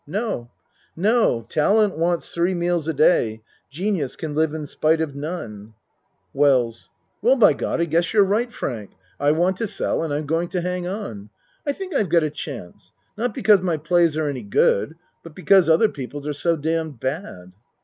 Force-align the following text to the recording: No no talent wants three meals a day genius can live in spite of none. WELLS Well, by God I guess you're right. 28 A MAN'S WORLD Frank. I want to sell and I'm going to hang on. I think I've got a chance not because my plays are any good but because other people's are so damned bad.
No 0.07 0.49
no 0.95 1.45
talent 1.47 1.95
wants 1.95 2.33
three 2.33 2.55
meals 2.55 2.87
a 2.87 2.93
day 2.95 3.43
genius 3.69 4.15
can 4.15 4.33
live 4.33 4.51
in 4.51 4.65
spite 4.65 4.99
of 4.99 5.13
none. 5.13 5.75
WELLS 6.33 6.89
Well, 7.21 7.35
by 7.37 7.53
God 7.53 7.79
I 7.79 7.85
guess 7.85 8.11
you're 8.11 8.23
right. 8.23 8.49
28 8.49 8.49
A 8.49 8.49
MAN'S 8.49 8.81
WORLD 8.81 8.89
Frank. 8.89 8.91
I 9.27 9.31
want 9.31 9.57
to 9.57 9.67
sell 9.67 10.01
and 10.01 10.11
I'm 10.11 10.25
going 10.25 10.47
to 10.49 10.61
hang 10.61 10.87
on. 10.87 11.29
I 11.67 11.73
think 11.73 11.93
I've 11.93 12.09
got 12.09 12.23
a 12.23 12.31
chance 12.31 12.91
not 13.15 13.35
because 13.35 13.61
my 13.61 13.77
plays 13.77 14.17
are 14.17 14.27
any 14.27 14.41
good 14.41 14.95
but 15.21 15.35
because 15.35 15.69
other 15.69 15.87
people's 15.89 16.25
are 16.25 16.33
so 16.33 16.55
damned 16.55 16.99
bad. 16.99 17.51